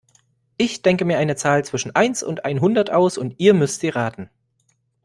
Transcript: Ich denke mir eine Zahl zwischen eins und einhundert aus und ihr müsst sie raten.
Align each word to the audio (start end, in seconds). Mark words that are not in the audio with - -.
Ich 0.57 0.81
denke 0.81 1.05
mir 1.05 1.19
eine 1.19 1.35
Zahl 1.35 1.63
zwischen 1.63 1.95
eins 1.95 2.23
und 2.23 2.43
einhundert 2.43 2.89
aus 2.89 3.19
und 3.19 3.35
ihr 3.37 3.53
müsst 3.53 3.81
sie 3.81 3.89
raten. 3.89 4.31